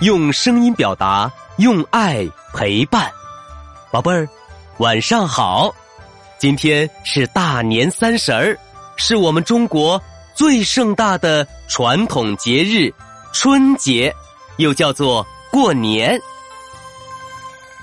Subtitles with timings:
[0.00, 3.10] 用声音表达，用爱陪伴。
[3.90, 4.26] 宝贝儿，
[4.78, 5.74] 晚上好！
[6.38, 8.58] 今天是大年三十儿，
[8.96, 10.00] 是我们中国
[10.34, 12.90] 最盛大的传统节日——
[13.34, 14.14] 春节，
[14.56, 16.18] 又叫做过年。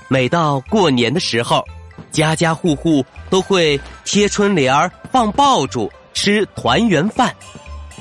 [0.08, 1.64] 每到过年的时候，
[2.10, 7.32] 家家户户都会贴春联儿、放爆竹、吃团圆饭。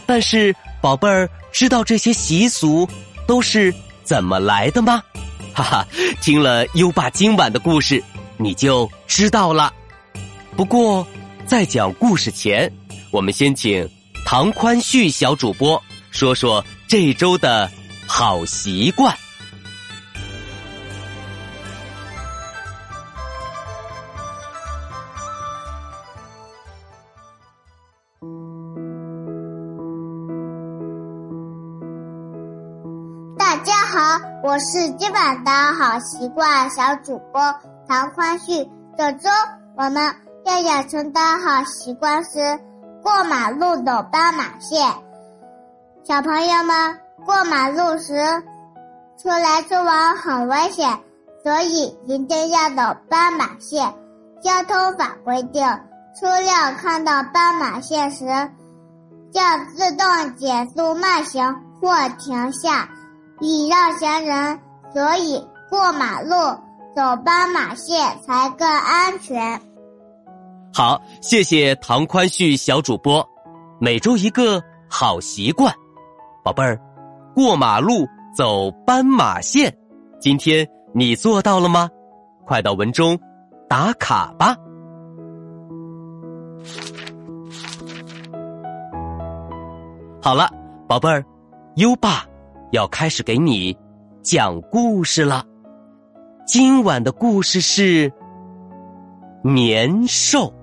[0.08, 2.90] 但是，宝贝儿知道这些习俗
[3.28, 3.72] 都是？
[4.08, 5.04] 怎么来的吗？
[5.54, 5.88] 哈哈，
[6.22, 8.02] 听了优爸今晚的故事，
[8.38, 9.74] 你就知道了。
[10.56, 11.06] 不过，
[11.46, 12.72] 在讲故事前，
[13.12, 13.88] 我们先请
[14.26, 17.70] 唐宽旭小主播说说这周的
[18.08, 19.14] 好习惯。
[34.58, 37.40] 我是今晚的好习惯小主播
[37.88, 38.68] 唐欢旭。
[38.98, 39.30] 本周
[39.76, 42.60] 我们要养成的好习惯是
[43.04, 44.92] 过马路走斑马线。
[46.04, 48.16] 小朋友们，过马路时
[49.22, 50.90] 出来出往很危险，
[51.44, 53.94] 所以一定要走斑马线。
[54.42, 55.64] 交通法规定，
[56.20, 62.90] 车辆看到斑马线时，要自动减速慢行或停下。
[63.40, 64.60] 礼让行人，
[64.94, 66.32] 所以过马路
[66.96, 69.62] 走斑马线才更安全。
[70.74, 73.28] 好，谢谢唐宽旭小主播。
[73.80, 75.72] 每周一个好习惯，
[76.44, 76.80] 宝贝儿，
[77.36, 79.72] 过马路走斑马线，
[80.20, 81.88] 今天你做到了吗？
[82.46, 83.20] 快到文中
[83.70, 84.56] 打卡吧。
[90.22, 90.50] 好了，
[90.88, 91.24] 宝贝儿，
[91.76, 92.26] 优爸。
[92.72, 93.78] 要开始给你
[94.22, 95.46] 讲故事了。
[96.46, 98.12] 今晚的故事是
[99.42, 100.54] 年兽。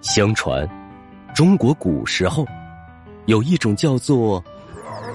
[0.00, 0.68] 相传，
[1.34, 2.44] 中国古时候
[3.26, 4.42] 有一种叫做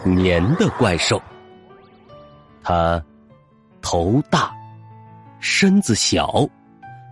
[0.06, 1.22] 年的怪兽。
[2.68, 3.00] 它
[3.80, 4.52] 头大，
[5.40, 6.50] 身子小，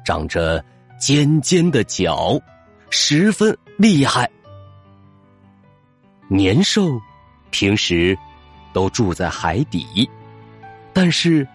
[0.03, 0.65] 长着
[0.97, 2.41] 尖尖的角，
[2.89, 4.27] 十分厉害。
[6.27, 6.99] 年兽
[7.51, 8.17] 平时
[8.73, 10.09] 都住在海底，
[10.91, 11.47] 但是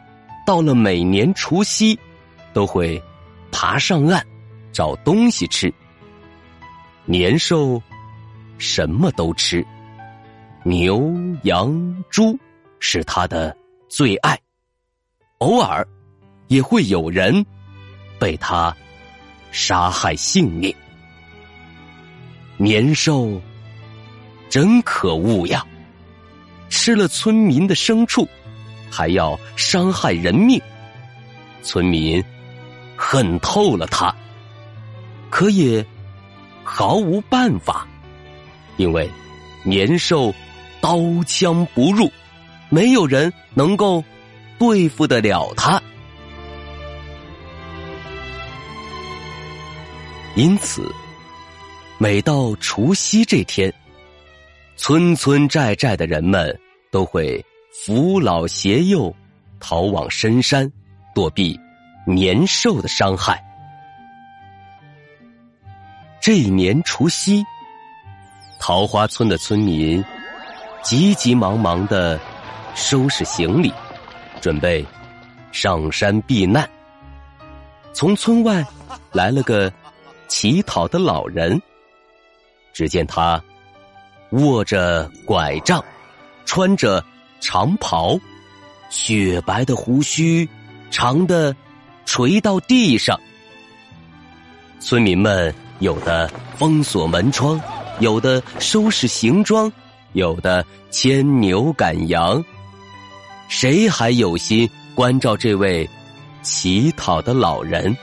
[0.47, 1.99] 到了每年除夕，
[2.53, 3.03] 都会
[3.51, 4.25] 爬上岸
[4.73, 5.75] 找东西吃。
[7.05, 7.83] 年兽
[8.59, 9.67] 什么都吃，
[10.63, 12.39] 牛、羊、猪
[12.79, 13.57] 是它的。
[13.88, 14.38] 最爱，
[15.38, 15.87] 偶尔
[16.49, 17.44] 也会有人
[18.19, 18.75] 被他
[19.50, 20.75] 杀害性命。
[22.59, 23.41] 年兽
[24.50, 25.65] 真可恶呀！
[26.69, 28.28] 吃了村民的牲畜，
[28.91, 30.60] 还要伤害人命，
[31.62, 32.22] 村民
[32.94, 34.15] 恨透了他，
[35.31, 35.84] 可也
[36.62, 37.88] 毫无办法，
[38.76, 39.10] 因为
[39.65, 40.34] 年兽
[40.78, 42.12] 刀枪不入。
[42.71, 44.05] 没有人能够
[44.59, 45.83] 对付得了他，
[50.34, 50.93] 因此，
[51.97, 53.73] 每到除夕这天，
[54.77, 56.56] 村村寨寨的人们
[56.91, 57.43] 都会
[57.73, 59.15] 扶老携幼，
[59.59, 60.71] 逃往深山，
[61.15, 61.59] 躲避
[62.06, 63.43] 年兽的伤害。
[66.21, 67.43] 这一年除夕，
[68.61, 70.05] 桃花村的村民
[70.83, 72.21] 急急忙忙的。
[72.78, 73.72] 收拾行李，
[74.41, 74.87] 准备
[75.50, 76.66] 上山避难。
[77.93, 78.65] 从村外
[79.12, 79.71] 来了个
[80.28, 81.61] 乞讨的老人。
[82.73, 83.43] 只见他
[84.31, 85.85] 握着拐杖，
[86.47, 87.05] 穿着
[87.41, 88.17] 长袍，
[88.88, 90.49] 雪白的胡须
[90.88, 91.55] 长的
[92.06, 93.19] 垂到地上。
[94.79, 97.61] 村民们有的封锁门窗，
[97.99, 99.70] 有的收拾行装，
[100.12, 102.43] 有的牵牛赶羊。
[103.49, 105.89] 谁还有心关照这位
[106.43, 107.97] 乞讨的老人？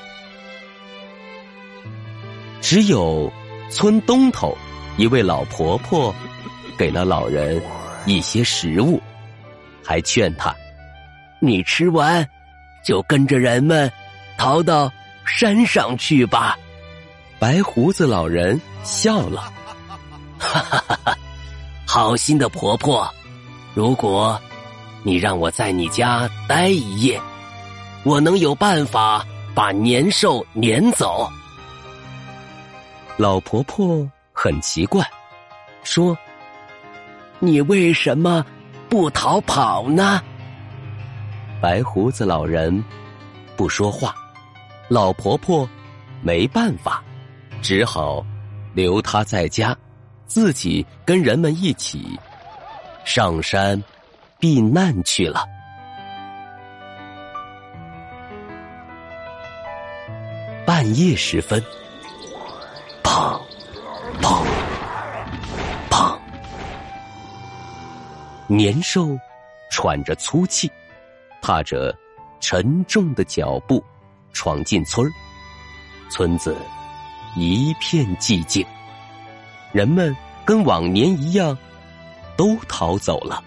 [2.61, 3.31] 只有
[3.69, 4.57] 村东头
[4.97, 6.13] 一位老婆婆
[6.77, 7.61] 给了老人
[8.07, 8.99] 一些食物，
[9.83, 10.53] 还劝他
[11.39, 12.27] ：“你吃完
[12.83, 13.91] 就跟着人们
[14.37, 14.91] 逃到
[15.25, 16.57] 山上去吧。”
[17.37, 19.53] 白胡子老人笑了
[20.39, 21.17] ：“哈哈哈哈！
[21.85, 23.07] 好心的婆婆，
[23.75, 24.41] 如果……”
[25.07, 27.21] 你让我在你家待一夜，
[28.03, 29.23] 我能有办法
[29.53, 31.31] 把年兽撵走。
[33.15, 35.07] 老婆婆很奇怪，
[35.83, 36.17] 说
[37.37, 38.43] ：“你为什么
[38.89, 40.19] 不逃跑呢？”
[41.61, 42.83] 白胡子老人
[43.55, 44.15] 不说话，
[44.87, 45.69] 老婆婆
[46.23, 47.03] 没办法，
[47.61, 48.25] 只好
[48.73, 49.77] 留他在家，
[50.25, 52.19] 自己跟人们一起
[53.05, 53.81] 上山
[54.45, 55.43] 避难去了。
[60.67, 61.59] 半夜时分。
[63.03, 63.41] 砰，
[64.21, 64.45] 砰，
[65.89, 66.15] 砰！
[68.45, 69.17] 年兽
[69.71, 70.71] 喘着粗气，
[71.41, 71.91] 踏着
[72.39, 73.83] 沉重的脚步
[74.31, 75.11] 闯进村
[76.11, 76.55] 村子
[77.35, 78.63] 一片寂静，
[79.71, 80.15] 人们
[80.45, 81.57] 跟往年一样
[82.37, 83.43] 都逃走了，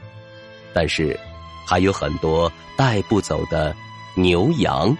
[0.79, 1.19] 但是
[1.67, 3.75] 还有很多带不走的
[4.15, 4.97] 牛羊。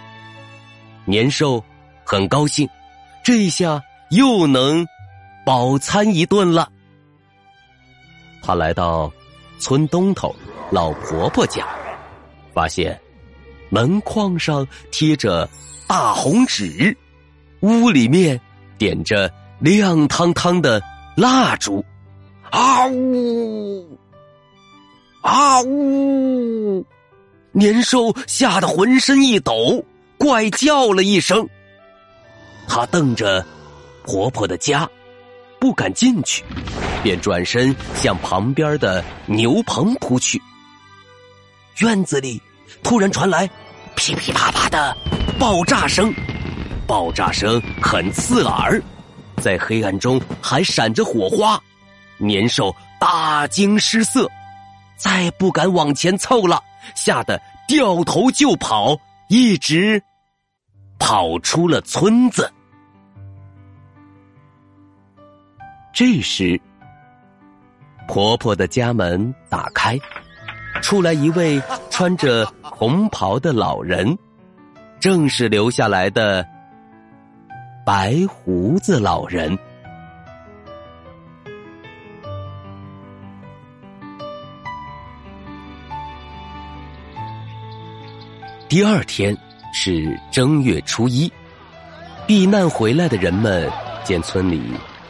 [1.05, 1.63] 年兽
[2.03, 2.67] 很高兴，
[3.23, 3.81] 这下。
[4.09, 4.87] 又能
[5.45, 6.67] 饱餐一顿了。
[8.41, 9.09] 他来到
[9.59, 10.35] 村东头
[10.71, 11.67] 老婆婆家，
[12.55, 12.99] 发现
[13.69, 15.47] 门框上贴着
[15.87, 16.97] 大红纸，
[17.59, 18.41] 屋里面
[18.79, 20.81] 点着亮堂堂的
[21.15, 21.85] 蜡烛。
[22.49, 23.95] 啊呜！
[25.29, 26.83] 啊呜！
[27.51, 29.85] 年兽吓得浑身一抖，
[30.17, 31.47] 怪叫了一声。
[32.67, 33.45] 他瞪着。
[34.05, 34.89] 婆婆的家，
[35.59, 36.43] 不敢进去，
[37.03, 40.41] 便转身向旁边的牛棚扑去。
[41.77, 42.41] 院子里
[42.81, 43.47] 突然传来
[43.95, 44.97] 噼噼啪啪的
[45.37, 46.11] 爆炸声，
[46.87, 48.81] 爆炸声很刺耳，
[49.37, 51.61] 在黑暗中还闪着火花。
[52.17, 54.27] 年兽大惊失色，
[54.99, 56.61] 再不敢往前凑了，
[56.93, 58.99] 吓得掉头就跑，
[59.29, 60.03] 一直
[60.99, 62.51] 跑出了村子。
[65.93, 66.59] 这时，
[68.07, 69.97] 婆婆的家门打开，
[70.81, 74.17] 出来一位穿着红袍的老人，
[74.99, 76.45] 正是留下来的
[77.85, 79.57] 白胡子老人。
[88.69, 89.35] 第二天
[89.73, 91.31] 是正月初一，
[92.27, 93.67] 避难回来的人们
[94.03, 94.61] 见村里。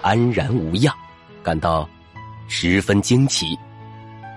[0.01, 0.95] 安然无恙，
[1.43, 1.87] 感到
[2.47, 3.47] 十分惊奇。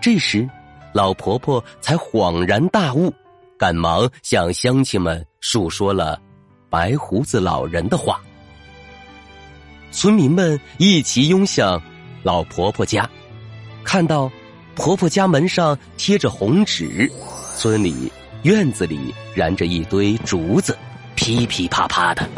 [0.03, 0.51] 这时，
[0.93, 3.15] 老婆婆才恍然大悟，
[3.57, 6.21] 赶忙向乡亲们述说了
[6.69, 8.21] 白胡子老人的话。
[9.93, 11.81] 村民们一齐拥向
[12.25, 13.09] 老婆婆家，
[13.85, 14.29] 看到
[14.75, 17.09] 婆婆家门上贴着红纸，
[17.57, 18.11] 村里
[18.43, 20.77] 院子里燃着一堆竹子，
[21.15, 22.29] 噼噼啪啪的。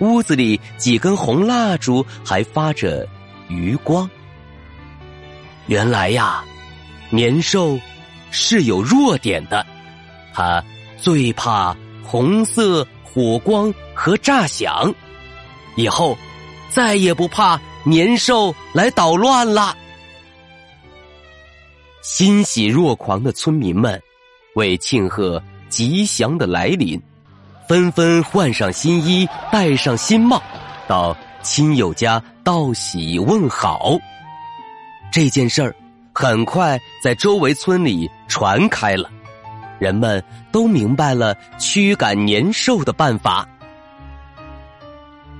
[0.00, 3.06] 屋子里几根红蜡烛还发着
[3.48, 4.08] 余光。
[5.66, 6.42] 原来呀，
[7.10, 7.78] 年兽
[8.30, 9.64] 是有弱点的，
[10.32, 10.64] 它
[10.96, 14.92] 最怕红色火光和炸响。
[15.76, 16.18] 以后
[16.68, 19.76] 再也不怕年兽来捣乱了。
[22.02, 24.02] 欣喜若狂的村民们，
[24.54, 27.00] 为庆贺吉祥的来临。
[27.68, 30.42] 纷纷换上新衣，戴上新帽，
[30.86, 33.96] 到亲友家道喜问好。
[35.10, 35.74] 这件事儿
[36.12, 39.08] 很快在周围村里传开了，
[39.78, 43.48] 人们都明白了驱赶年兽的办法。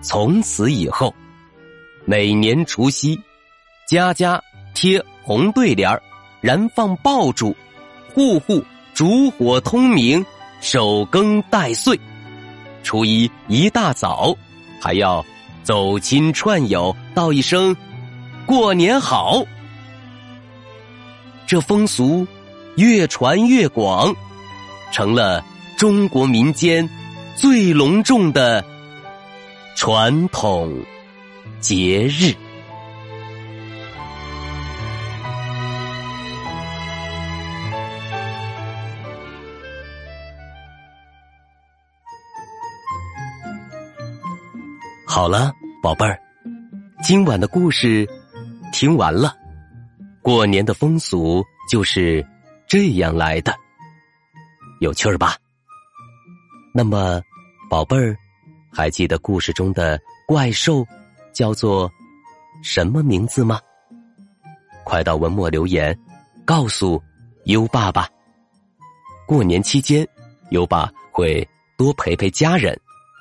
[0.00, 1.14] 从此以后，
[2.04, 3.21] 每年除夕，
[3.87, 4.40] 家家
[4.75, 6.00] 贴红对联
[6.40, 7.54] 燃放爆竹，
[8.14, 10.25] 户户烛火通明，
[10.61, 11.99] 守更待岁。
[12.82, 14.37] 初一一大早，
[14.80, 15.25] 还要
[15.62, 17.75] 走亲串友，道一声
[18.44, 19.42] “过年好”。
[21.46, 22.26] 这风俗
[22.76, 24.14] 越传越广，
[24.92, 25.44] 成了
[25.76, 26.88] 中国民间
[27.37, 28.64] 最隆重的
[29.76, 30.82] 传统
[31.61, 32.34] 节日。
[45.14, 45.52] 好了，
[45.83, 46.19] 宝贝儿，
[47.02, 48.09] 今晚的故事
[48.73, 49.37] 听完了。
[50.23, 52.26] 过年的风俗就是
[52.66, 53.54] 这样来的，
[54.81, 55.37] 有趣儿吧？
[56.73, 57.21] 那么，
[57.69, 58.16] 宝贝儿，
[58.73, 60.83] 还记得故事中的怪兽
[61.35, 61.92] 叫做
[62.62, 63.61] 什么名字吗？
[64.83, 65.95] 快到文末留言，
[66.47, 66.99] 告诉
[67.45, 68.09] 优爸吧。
[69.26, 70.09] 过年期间，
[70.52, 71.47] 优爸会。
[71.76, 72.75] 多陪陪家人，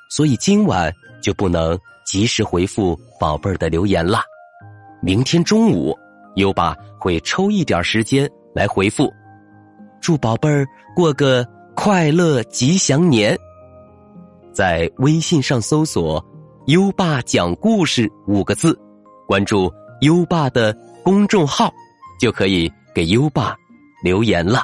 [0.10, 4.24] 所以今晚就不能及时回复宝贝儿的留言啦。
[5.02, 5.98] 明天中午，
[6.36, 9.12] 优爸会抽一点时间来回复。
[10.02, 13.38] 祝宝贝儿过个快乐吉祥年！
[14.52, 16.24] 在微信上搜索
[16.68, 18.78] “优爸讲故事”五个字，
[19.28, 21.72] 关注优爸的公众号，
[22.20, 23.56] 就可以给优爸
[24.04, 24.64] 留言了。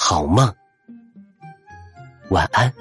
[0.00, 0.54] 好梦，
[2.30, 2.72] 晚安。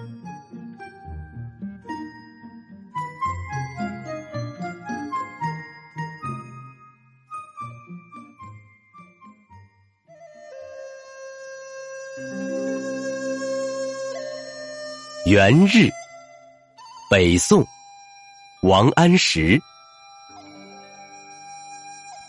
[15.25, 15.89] 元日，
[17.09, 17.65] 北宋，
[18.61, 19.59] 王安石。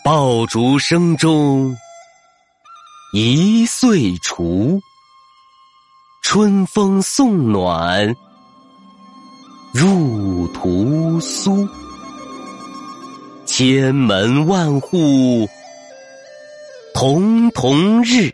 [0.03, 1.77] 爆竹声中。
[3.11, 4.79] 一岁除，
[6.21, 8.15] 春风送暖
[9.73, 11.67] 入屠苏。
[13.47, 15.49] 千门万户
[16.93, 18.31] 曈曈日，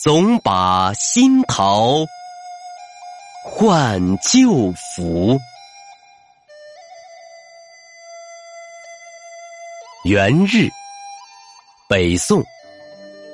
[0.00, 2.06] 总把新桃
[3.44, 5.36] 换旧符。
[10.04, 10.68] 元日，
[11.88, 12.40] 北宋。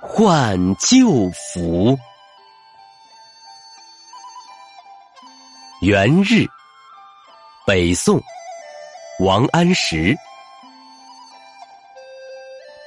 [0.00, 1.98] 换旧符。
[5.82, 6.46] 元日，
[7.66, 8.20] 北宋，
[9.20, 10.16] 王安石。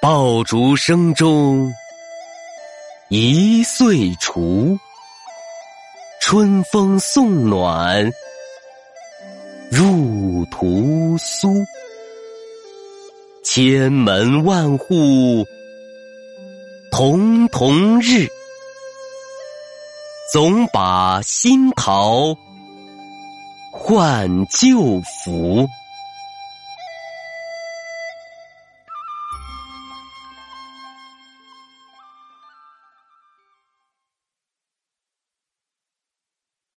[0.01, 1.71] 爆竹声中
[3.09, 4.77] 一岁除，
[6.21, 8.11] 春风送暖
[9.69, 11.53] 入屠苏。
[13.43, 15.45] 千门万户。
[17.03, 18.29] 红彤日，
[20.31, 22.37] 总把新桃
[23.71, 25.67] 换旧符。